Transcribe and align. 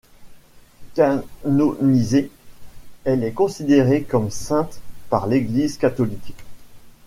Canonisée, 0.95 2.31
elle 3.03 3.23
est 3.23 3.33
considérée 3.33 4.01
comme 4.01 4.31
sainte 4.31 4.81
par 5.11 5.27
l'Église 5.27 5.77
catholique. 5.77 6.33